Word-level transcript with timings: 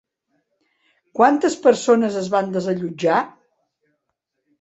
Quantes 1.19 1.57
persones 1.65 2.17
es 2.21 2.29
van 2.37 2.49
desallotjar? 2.55 3.19